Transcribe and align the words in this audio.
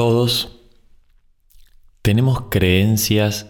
Todos 0.00 0.58
tenemos 2.00 2.44
creencias 2.50 3.48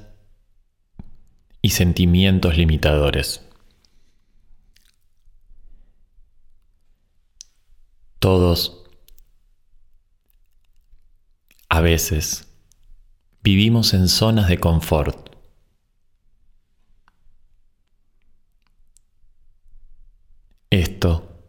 y 1.62 1.70
sentimientos 1.70 2.56
limitadores. 2.56 3.48
Todos 8.18 8.82
a 11.68 11.80
veces 11.82 12.48
vivimos 13.44 13.94
en 13.94 14.08
zonas 14.08 14.48
de 14.48 14.58
confort. 14.58 15.36
Esto 20.68 21.44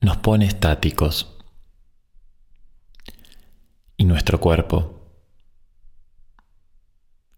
nos 0.00 0.18
pone 0.18 0.46
estáticos 0.46 1.41
y 4.02 4.04
nuestro 4.04 4.40
cuerpo, 4.40 5.00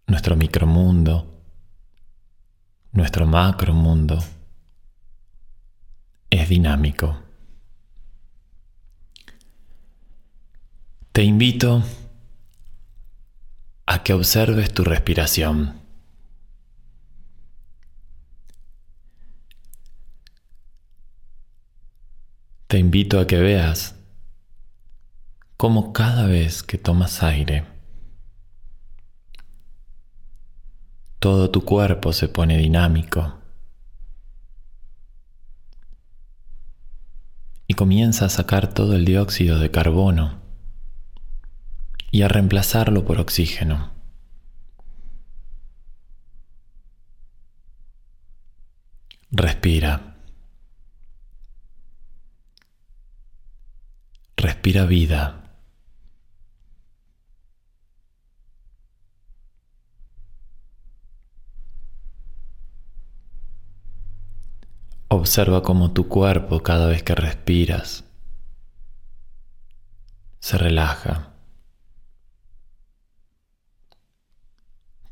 nuestro 0.07 0.35
micromundo, 0.35 1.43
nuestro 2.91 3.27
macromundo 3.27 4.17
es 6.31 6.49
dinámico. 6.49 7.21
Te 11.11 11.21
invito 11.21 11.83
a 13.85 14.01
que 14.01 14.13
observes 14.13 14.73
tu 14.73 14.83
respiración. 14.83 15.79
Te 22.65 22.79
invito 22.79 23.19
a 23.19 23.27
que 23.27 23.37
veas 23.37 23.95
cómo 25.57 25.93
cada 25.93 26.25
vez 26.25 26.63
que 26.63 26.77
tomas 26.77 27.23
aire, 27.23 27.65
todo 31.19 31.49
tu 31.49 31.63
cuerpo 31.65 32.13
se 32.13 32.27
pone 32.27 32.57
dinámico 32.57 33.33
y 37.67 37.73
comienza 37.73 38.25
a 38.25 38.29
sacar 38.29 38.73
todo 38.73 38.95
el 38.95 39.05
dióxido 39.05 39.59
de 39.59 39.71
carbono 39.71 40.39
y 42.11 42.21
a 42.21 42.27
reemplazarlo 42.27 43.05
por 43.05 43.19
oxígeno. 43.19 43.91
Respira. 49.31 50.15
Respira 54.37 54.85
vida. 54.85 55.44
Observa 65.15 65.63
cómo 65.63 65.93
tu 65.93 66.09
cuerpo 66.09 66.61
cada 66.61 66.87
vez 66.87 67.01
que 67.01 67.15
respiras 67.15 68.03
se 70.41 70.57
relaja. 70.57 71.31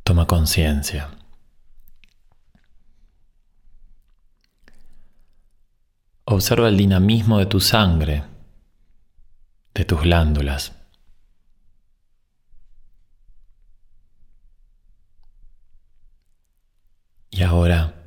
Toma 0.03 0.27
conciencia. 0.27 1.09
Observa 6.25 6.67
el 6.67 6.75
dinamismo 6.75 7.39
de 7.39 7.45
tu 7.45 7.61
sangre 7.61 8.25
de 9.73 9.85
tus 9.85 10.01
glándulas. 10.01 10.73
Y 17.29 17.41
ahora 17.43 18.02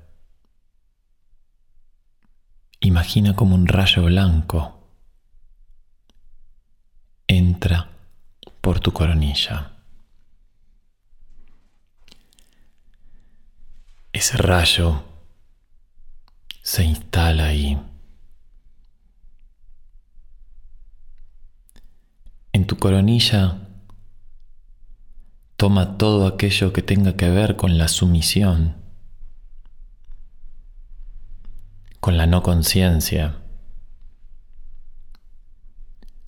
imagina 2.96 3.36
como 3.36 3.54
un 3.54 3.66
rayo 3.66 4.04
blanco 4.04 4.88
entra 7.26 7.90
por 8.62 8.80
tu 8.80 8.90
coronilla. 8.94 9.72
Ese 14.14 14.38
rayo 14.38 15.04
se 16.62 16.84
instala 16.84 17.48
ahí. 17.48 17.78
En 22.54 22.66
tu 22.66 22.78
coronilla 22.78 23.58
toma 25.58 25.98
todo 25.98 26.26
aquello 26.26 26.72
que 26.72 26.80
tenga 26.80 27.14
que 27.14 27.28
ver 27.28 27.56
con 27.56 27.76
la 27.76 27.88
sumisión, 27.88 28.85
con 32.06 32.16
la 32.16 32.28
no 32.28 32.40
conciencia, 32.40 33.42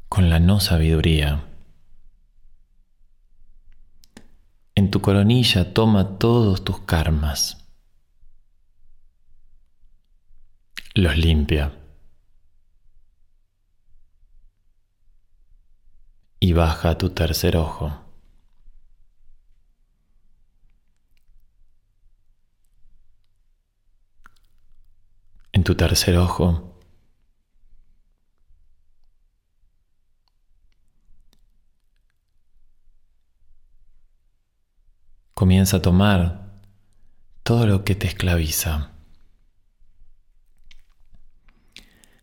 con 0.09 0.29
la 0.29 0.41
no 0.41 0.59
sabiduría. 0.59 1.45
En 4.75 4.91
tu 4.91 5.01
coronilla 5.01 5.73
toma 5.75 6.19
todos 6.19 6.65
tus 6.65 6.81
karmas, 6.81 7.65
los 10.95 11.17
limpia. 11.17 11.73
y 16.41 16.55
baja 16.55 16.99
tu 16.99 17.11
tercer 17.11 17.57
ojo. 17.57 18.09
En 25.58 25.58
tu 25.69 25.75
tercer 25.75 26.17
ojo 26.17 26.81
comienza 35.35 35.77
a 35.77 35.83
tomar 35.83 36.55
todo 37.43 37.67
lo 37.67 37.85
que 37.85 37.95
te 37.95 38.07
esclaviza. 38.07 38.93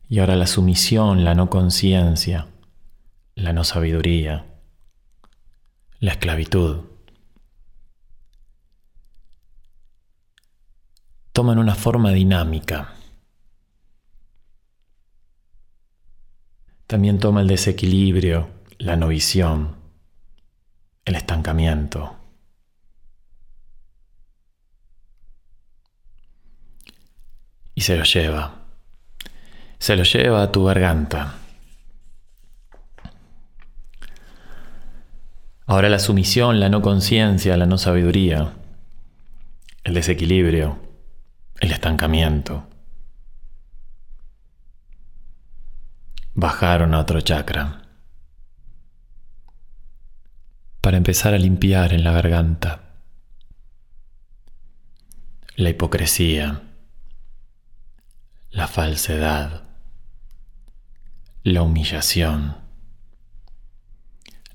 Y 0.09 0.17
ahora 0.17 0.35
la 0.35 0.47
sumisión, 0.47 1.23
la 1.23 1.35
no 1.35 1.51
conciencia, 1.51 2.47
la 3.35 3.53
no 3.53 3.63
sabiduría, 3.63 4.47
la 6.00 6.13
esclavitud. 6.13 6.79
Toman 11.31 11.59
una 11.59 11.75
forma 11.75 12.09
dinámica. 12.09 12.94
También 16.88 17.19
toma 17.19 17.41
el 17.41 17.47
desequilibrio, 17.47 18.50
la 18.78 18.96
no 18.96 19.07
visión, 19.07 19.75
el 21.03 21.16
estancamiento. 21.16 22.16
Y 27.74 27.81
se 27.81 27.97
lo 27.97 28.03
lleva. 28.03 28.66
Se 29.79 29.95
lo 29.95 30.03
lleva 30.03 30.44
a 30.44 30.51
tu 30.51 30.63
garganta. 30.63 31.35
Ahora 35.66 35.90
la 35.90 36.00
sumisión, 36.00 36.59
la 36.59 36.69
no 36.69 36.84
conciencia, 36.84 37.57
la 37.57 37.66
no 37.66 37.79
sabiduría, 37.79 38.53
el 39.84 39.95
desequilibrio, 39.95 40.79
el 41.59 41.72
estancamiento. 41.72 42.68
Bajaron 46.35 46.93
a 46.93 46.99
otro 46.99 47.21
chakra 47.21 47.81
para 50.81 50.97
empezar 50.97 51.33
a 51.33 51.39
limpiar 51.39 51.93
en 51.93 52.03
la 52.03 52.11
garganta 52.11 52.85
la 55.55 55.69
hipocresía, 55.69 56.61
la 58.51 58.67
falsedad, 58.67 59.63
la 61.43 61.61
humillación, 61.61 62.57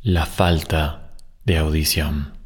la 0.02 0.26
falta 0.26 1.14
de 1.44 1.56
audición. 1.56 2.38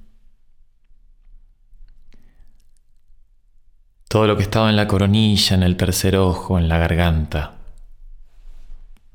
Todo 4.06 4.28
lo 4.28 4.36
que 4.36 4.44
estaba 4.44 4.70
en 4.70 4.76
la 4.76 4.86
coronilla, 4.86 5.56
en 5.56 5.64
el 5.64 5.76
tercer 5.76 6.16
ojo, 6.16 6.56
en 6.56 6.68
la 6.68 6.78
garganta, 6.78 7.63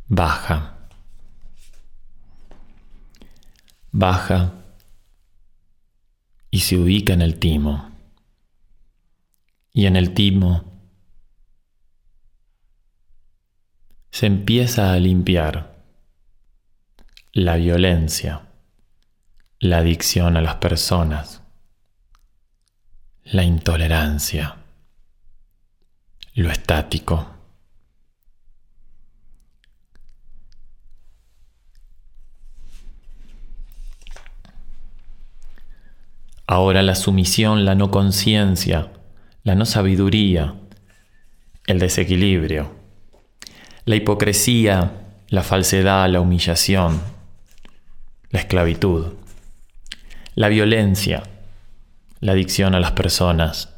baja. 0.10 0.76
Baja 3.92 4.54
y 6.52 6.60
se 6.60 6.78
ubica 6.78 7.14
en 7.14 7.22
el 7.22 7.40
timo. 7.40 7.92
Y 9.72 9.86
en 9.86 9.96
el 9.96 10.14
timo 10.14 10.66
se 14.10 14.26
empieza 14.26 14.92
a 14.92 15.00
limpiar 15.00 15.86
la 17.32 17.56
violencia, 17.56 18.48
la 19.60 19.78
adicción 19.78 20.36
a 20.36 20.42
las 20.42 20.56
personas, 20.56 21.44
la 23.24 23.44
intolerancia, 23.44 24.58
lo 26.34 26.52
estático. 26.52 27.39
Ahora 36.52 36.82
la 36.82 36.96
sumisión, 36.96 37.64
la 37.64 37.76
no 37.76 37.92
conciencia, 37.92 38.92
la 39.44 39.54
no 39.54 39.68
sabiduría, 39.68 40.56
el 41.68 41.78
desequilibrio, 41.78 42.74
la 43.86 43.96
hipocresía, 43.96 44.94
la 45.28 45.44
falsedad, 45.44 46.10
la 46.10 46.22
humillación, 46.22 47.04
la 48.32 48.40
esclavitud, 48.40 49.14
la 50.34 50.48
violencia, 50.48 51.22
la 52.20 52.32
adicción 52.32 52.74
a 52.74 52.80
las 52.80 52.94
personas, 52.94 53.76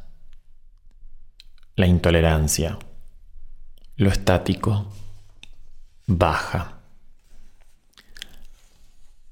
la 1.76 1.86
intolerancia, 1.86 2.78
lo 3.96 4.08
estático, 4.08 4.90
baja. 6.06 6.78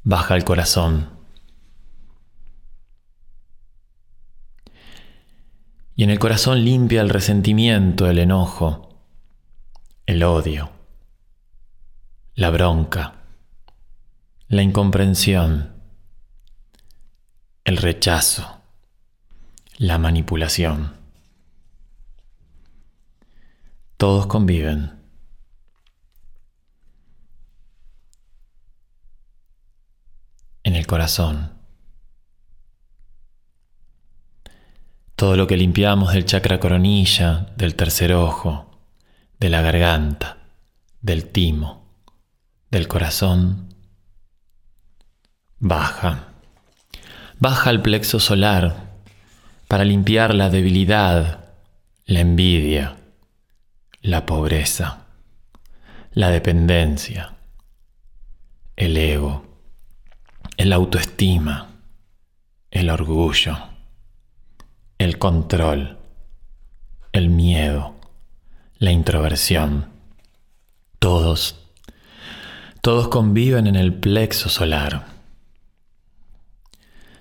Baja 0.03 0.37
el 0.37 0.45
corazón. 0.45 1.20
Y 6.01 6.05
en 6.05 6.09
el 6.09 6.19
corazón 6.19 6.65
limpia 6.65 7.03
el 7.03 7.11
resentimiento, 7.11 8.09
el 8.09 8.19
enojo, 8.19 8.89
el 10.07 10.23
odio, 10.23 10.73
la 12.37 12.49
bronca, 12.49 13.17
la 14.49 14.63
incomprensión, 14.63 15.75
el 17.65 17.77
rechazo, 17.77 18.63
la 19.77 19.99
manipulación. 19.99 20.97
Todos 23.99 24.27
conviven. 24.27 25.03
En 30.63 30.77
el 30.77 30.87
corazón. 30.87 31.60
Todo 35.21 35.37
lo 35.37 35.47
que 35.47 35.59
limpiamos 35.59 36.15
del 36.15 36.25
chakra 36.25 36.59
coronilla, 36.59 37.49
del 37.55 37.75
tercer 37.75 38.15
ojo, 38.15 38.71
de 39.39 39.51
la 39.51 39.61
garganta, 39.61 40.39
del 41.03 41.27
timo, 41.27 41.85
del 42.71 42.89
corazón, 42.89 43.75
baja. 45.59 46.29
Baja 47.39 47.69
al 47.69 47.83
plexo 47.83 48.19
solar 48.19 48.95
para 49.69 49.85
limpiar 49.85 50.35
la 50.35 50.49
debilidad, 50.49 51.51
la 52.07 52.21
envidia, 52.21 52.97
la 54.01 54.25
pobreza, 54.25 55.05
la 56.13 56.31
dependencia, 56.31 57.35
el 58.75 58.97
ego, 58.97 59.61
el 60.57 60.73
autoestima, 60.73 61.69
el 62.71 62.89
orgullo 62.89 63.59
el 65.01 65.19
control, 65.19 65.97
el 67.13 67.31
miedo, 67.31 67.95
la 68.77 68.91
introversión. 68.91 69.89
Todos, 70.99 71.59
todos 72.83 73.09
conviven 73.09 73.67
en 73.67 73.77
el 73.77 73.95
plexo 73.95 74.51
solar. 74.51 75.07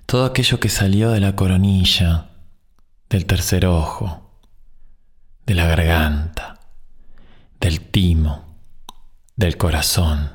Todo 0.06 0.26
aquello 0.26 0.60
que 0.60 0.68
salió 0.68 1.12
de 1.12 1.22
la 1.22 1.38
coronilla, 1.38 2.32
del 3.10 3.26
tercer 3.26 3.66
ojo, 3.66 4.30
de 5.46 5.56
la 5.56 5.66
garganta, 5.66 6.60
del 7.62 7.80
timo, 7.80 8.58
del 9.38 9.56
corazón, 9.56 10.32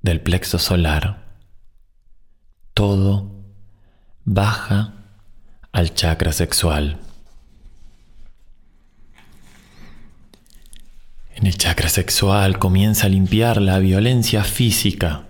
del 0.00 0.20
plexo 0.20 0.60
solar, 0.60 1.24
todo 2.72 3.32
baja 4.24 4.95
al 5.76 5.92
chakra 5.92 6.32
sexual. 6.32 6.98
En 11.34 11.46
el 11.46 11.58
chakra 11.58 11.90
sexual 11.90 12.58
comienza 12.58 13.04
a 13.04 13.08
limpiar 13.10 13.60
la 13.60 13.78
violencia 13.78 14.42
física, 14.42 15.26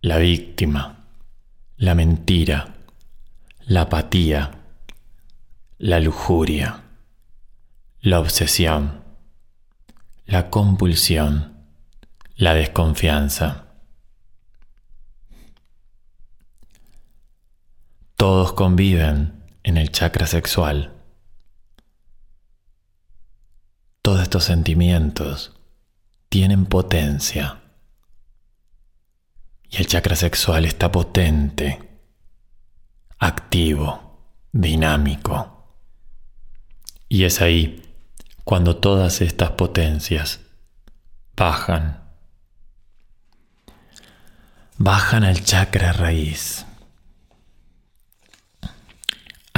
la 0.00 0.18
víctima, 0.18 1.04
la 1.76 1.94
mentira, 1.94 2.74
la 3.60 3.82
apatía, 3.82 4.50
la 5.78 6.00
lujuria, 6.00 6.82
la 8.00 8.18
obsesión, 8.18 9.04
la 10.26 10.50
compulsión, 10.50 11.54
la 12.34 12.54
desconfianza. 12.54 13.66
Todos 18.16 18.52
conviven 18.54 19.39
en 19.62 19.76
el 19.76 19.90
chakra 19.90 20.26
sexual. 20.26 20.94
Todos 24.02 24.22
estos 24.22 24.44
sentimientos 24.44 25.54
tienen 26.28 26.66
potencia. 26.66 27.60
Y 29.68 29.76
el 29.76 29.86
chakra 29.86 30.16
sexual 30.16 30.64
está 30.64 30.90
potente, 30.90 32.00
activo, 33.18 34.34
dinámico. 34.52 35.76
Y 37.08 37.24
es 37.24 37.40
ahí 37.40 37.82
cuando 38.44 38.76
todas 38.76 39.20
estas 39.20 39.50
potencias 39.52 40.40
bajan. 41.36 42.00
Bajan 44.78 45.24
al 45.24 45.44
chakra 45.44 45.92
raíz 45.92 46.66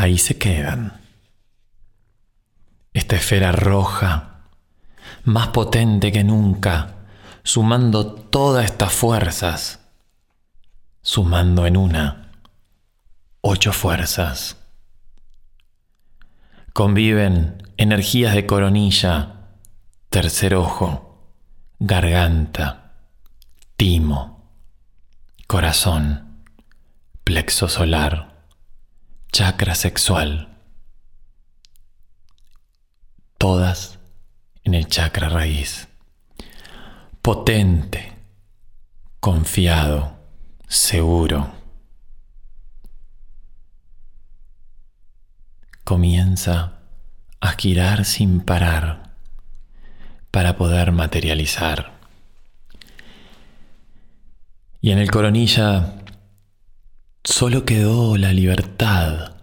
ahí 0.03 0.19
se 0.19 0.37
quedan. 0.37 1.01
Esta 2.93 3.17
esfera 3.17 3.53
roja, 3.53 4.49
más 5.25 5.49
potente 5.49 6.11
que 6.11 6.25
nunca, 6.25 6.97
sumando 7.45 8.07
todas 8.07 8.65
estas 8.65 8.93
fuerzas, 8.93 9.81
sumando 11.03 11.67
en 11.67 11.77
una 11.77 12.33
ocho 13.41 13.73
fuerzas. 13.73 14.57
Conviven 16.73 17.73
energías 17.77 18.35
de 18.35 18.47
coronilla, 18.47 19.37
tercer 20.11 20.57
ojo, 20.57 21.29
garganta, 21.79 22.95
timo, 23.77 24.51
corazón, 25.47 26.43
plexo 27.23 27.69
solar 27.69 28.32
chakra 29.33 29.75
sexual, 29.75 30.59
todas 33.39 33.99
en 34.63 34.75
el 34.75 34.87
chakra 34.89 35.31
raíz, 35.31 35.89
potente, 37.23 38.13
confiado, 39.21 40.19
seguro. 40.69 41.51
Comienza 45.83 46.81
a 47.41 47.53
girar 47.53 48.05
sin 48.05 48.43
parar 48.43 49.15
para 50.31 50.59
poder 50.59 50.93
materializar. 50.93 51.93
Y 54.83 54.91
en 54.91 54.99
el 54.99 55.11
coronilla 55.11 56.02
Solo 57.25 57.65
quedó 57.65 58.17
la 58.17 58.33
libertad. 58.33 59.37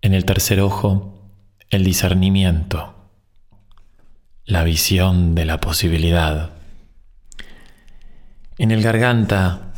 En 0.00 0.12
el 0.12 0.24
tercer 0.24 0.60
ojo, 0.60 1.30
el 1.68 1.84
discernimiento, 1.84 2.96
la 4.44 4.64
visión 4.64 5.36
de 5.36 5.44
la 5.44 5.60
posibilidad. 5.60 6.50
En 8.58 8.72
el 8.72 8.82
garganta 8.82 9.72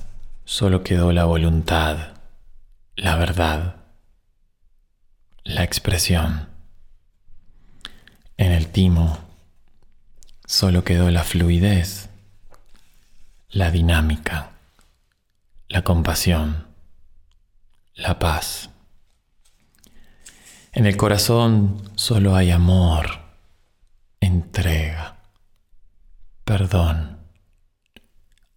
solo 0.46 0.82
quedó 0.82 1.12
la 1.12 1.26
voluntad, 1.26 2.14
la 2.96 3.16
verdad, 3.16 3.76
la 5.44 5.64
expresión. 5.64 6.48
En 8.38 8.52
el 8.52 8.68
timo 8.68 9.18
solo 10.46 10.82
quedó 10.82 11.10
la 11.10 11.24
fluidez, 11.24 12.08
la 13.50 13.70
dinámica, 13.70 14.52
la 15.68 15.84
compasión 15.84 16.71
la 17.94 18.18
paz. 18.18 18.70
En 20.72 20.86
el 20.86 20.96
corazón 20.96 21.90
solo 21.96 22.34
hay 22.34 22.50
amor, 22.50 23.20
entrega, 24.20 25.16
perdón, 26.44 27.18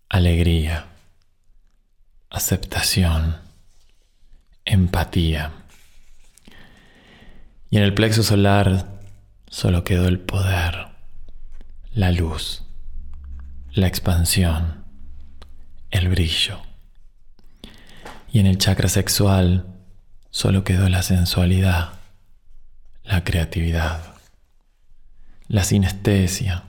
alegría, 0.10 0.86
aceptación, 2.30 3.38
empatía. 4.64 5.52
Y 7.70 7.78
en 7.78 7.84
el 7.84 7.94
plexo 7.94 8.24
solar 8.24 8.88
solo 9.50 9.84
quedó 9.84 10.08
el 10.08 10.20
poder, 10.20 10.88
la 11.92 12.12
luz, 12.12 12.64
la 13.74 13.88
expansión, 13.88 14.86
el 15.92 16.08
brillo. 16.08 16.62
Y 18.36 18.40
en 18.40 18.48
el 18.48 18.58
chakra 18.58 18.90
sexual 18.90 19.66
solo 20.30 20.66
quedó 20.66 20.90
la 20.90 21.04
sensualidad, 21.04 21.94
la 23.06 23.24
creatividad, 23.24 24.14
la 25.48 25.64
sinestesia. 25.64 26.66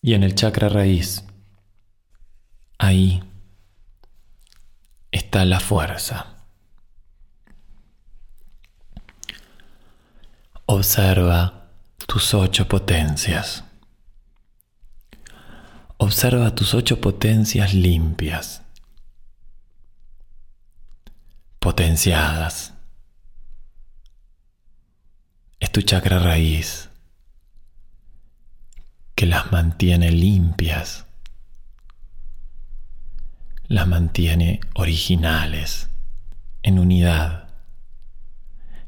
Y 0.00 0.14
en 0.14 0.22
el 0.22 0.34
chakra 0.34 0.70
raíz, 0.70 1.24
ahí 2.78 3.22
está 5.10 5.44
la 5.44 5.60
fuerza. 5.60 6.38
Observa 10.64 11.68
tus 12.06 12.32
ocho 12.32 12.66
potencias. 12.66 13.62
Observa 15.98 16.54
tus 16.54 16.72
ocho 16.72 16.98
potencias 16.98 17.74
limpias, 17.74 18.62
potenciadas. 21.78 22.74
Es 25.60 25.70
tu 25.70 25.80
chakra 25.80 26.18
raíz 26.18 26.88
que 29.14 29.26
las 29.26 29.52
mantiene 29.52 30.10
limpias, 30.10 31.06
las 33.68 33.86
mantiene 33.86 34.58
originales, 34.74 35.88
en 36.64 36.80
unidad. 36.80 37.48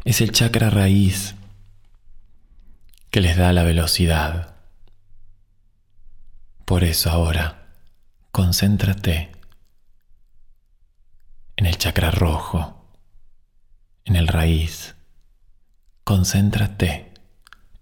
Es 0.04 0.20
el 0.20 0.32
chakra 0.32 0.68
raíz 0.68 1.36
que 3.10 3.20
les 3.20 3.36
da 3.36 3.52
la 3.52 3.62
velocidad. 3.62 4.56
Por 6.64 6.82
eso 6.82 7.08
ahora, 7.08 7.68
concéntrate 8.32 9.30
en 11.54 11.66
el 11.66 11.78
chakra 11.78 12.10
rojo, 12.10 12.79
en 14.10 14.16
el 14.16 14.26
raíz. 14.26 14.96
Concéntrate 16.02 17.14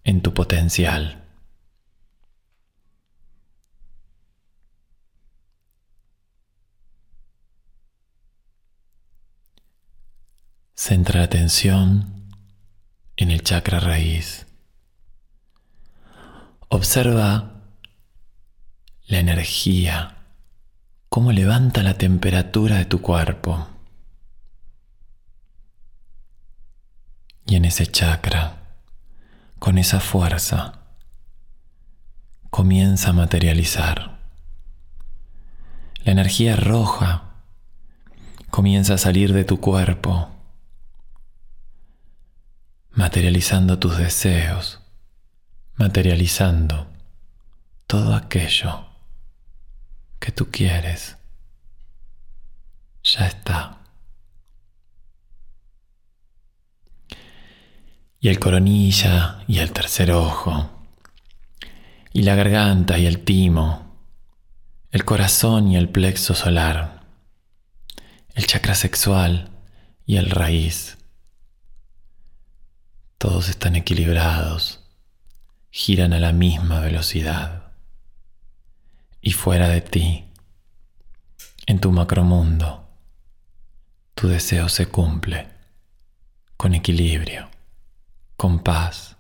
en 0.05 0.21
tu 0.21 0.35
potencial. 0.35 1.25
Centra 10.75 11.21
la 11.21 11.25
atención 11.25 12.31
en 13.17 13.31
el 13.31 13.43
chakra 13.43 13.81
raíz. 13.81 14.47
Observa 16.69 17.63
la 19.07 19.19
energía, 19.19 20.19
cómo 21.09 21.33
levanta 21.33 21.83
la 21.83 21.95
temperatura 21.95 22.77
de 22.77 22.85
tu 22.85 23.01
cuerpo. 23.01 23.78
Y 27.49 27.57
en 27.57 27.65
ese 27.65 27.89
chakra, 27.89 28.59
con 29.59 29.77
esa 29.79 29.99
fuerza, 29.99 30.75
comienza 32.51 33.11
a 33.11 33.15
materializar. 33.15 34.21
La 36.05 36.13
energía 36.13 36.55
roja 36.55 37.25
comienza 38.51 38.95
a 38.95 38.99
salir 38.99 39.33
de 39.33 39.43
tu 39.43 39.61
cuerpo, 39.61 40.31
materializando 42.93 43.81
tus 43.81 43.99
deseos 43.99 44.79
materializando 45.79 46.89
todo 47.87 48.15
aquello 48.17 48.87
que 50.19 50.33
tú 50.33 50.51
quieres. 50.51 51.17
Ya 53.05 53.29
está. 53.29 53.78
Y 58.21 58.29
el 58.29 58.39
coronilla 58.39 59.45
y 59.47 59.59
el 59.59 59.73
tercer 59.73 60.13
ojo, 60.13 60.71
y 62.13 62.23
la 62.23 62.35
garganta 62.35 62.99
y 62.99 63.07
el 63.07 63.25
timo, 63.25 63.97
el 64.91 65.05
corazón 65.05 65.69
y 65.69 65.77
el 65.77 65.89
plexo 65.89 66.35
solar, 66.35 67.05
el 68.35 68.47
chakra 68.47 68.75
sexual 68.75 69.51
y 70.07 70.17
el 70.17 70.31
raíz. 70.31 70.99
Todos 73.19 73.49
están 73.49 73.77
equilibrados 73.77 74.79
giran 75.71 76.13
a 76.13 76.21
la 76.21 76.33
misma 76.33 76.81
velocidad. 76.81 77.73
Y 79.21 79.33
fuera 79.33 79.69
de 79.69 79.81
ti, 79.81 80.25
en 81.67 81.81
tu 81.81 81.93
macromundo, 81.93 82.89
tu 84.15 84.29
deseo 84.29 84.69
se 84.69 84.87
cumple 84.87 85.49
con 86.57 86.75
equilibrio, 86.75 87.49
con 88.39 88.61
paz, 88.61 89.17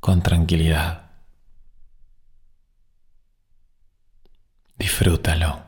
con 0.00 0.20
tranquilidad. 0.20 1.12
Disfrútalo. 4.76 5.62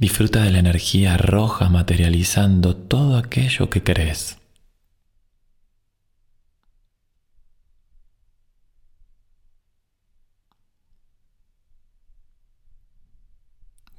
Disfruta 0.00 0.42
de 0.42 0.50
la 0.50 0.58
energía 0.58 1.16
roja 1.16 1.68
materializando 1.68 2.74
todo 2.76 3.16
aquello 3.16 3.70
que 3.70 3.84
crees. 3.84 4.38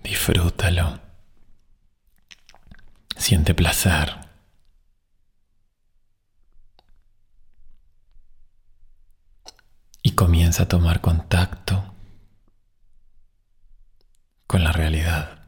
Disfrútalo. 0.03 0.99
Siente 3.15 3.53
placer. 3.53 4.23
Y 10.05 10.11
comienza 10.33 10.63
a 10.63 10.67
tomar 10.67 10.99
contacto 10.99 11.93
con 14.47 14.63
la 14.63 14.71
realidad. 14.71 15.42